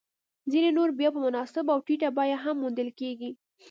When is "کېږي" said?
2.99-3.29